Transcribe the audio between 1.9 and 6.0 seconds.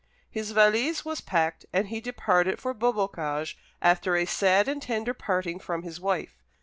departed for Beaubocage, after a sad and tender parting from his